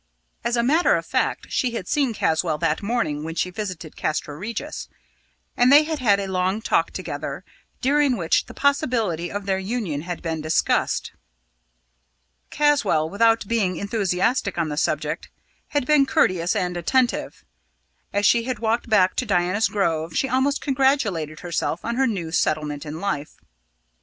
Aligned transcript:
As 0.43 0.57
a 0.57 0.63
matter 0.63 0.95
of 0.95 1.05
fact, 1.05 1.51
she 1.51 1.75
had 1.75 1.87
seen 1.87 2.11
Caswall 2.11 2.57
that 2.57 2.81
morning 2.81 3.23
when 3.23 3.35
she 3.35 3.51
visited 3.51 3.95
Castra 3.95 4.35
Regis, 4.35 4.89
and 5.55 5.71
they 5.71 5.83
had 5.83 5.99
had 5.99 6.19
a 6.19 6.25
long 6.27 6.59
talk 6.59 6.89
together, 6.89 7.45
during 7.81 8.17
which 8.17 8.45
the 8.47 8.55
possibility 8.55 9.31
of 9.31 9.45
their 9.45 9.59
union 9.59 10.01
had 10.01 10.23
been 10.23 10.41
discussed. 10.41 11.11
Caswall, 12.49 13.11
without 13.11 13.47
being 13.47 13.75
enthusiastic 13.75 14.57
on 14.57 14.69
the 14.69 14.75
subject, 14.77 15.29
had 15.67 15.85
been 15.85 16.07
courteous 16.07 16.55
and 16.55 16.75
attentive; 16.77 17.45
as 18.11 18.25
she 18.25 18.41
had 18.45 18.57
walked 18.57 18.89
back 18.89 19.15
to 19.17 19.25
Diana's 19.27 19.67
Grove, 19.67 20.15
she 20.15 20.27
almost 20.27 20.61
congratulated 20.61 21.41
herself 21.41 21.85
on 21.85 21.93
her 21.97 22.07
new 22.07 22.31
settlement 22.31 22.87
in 22.87 22.99
life. 22.99 23.35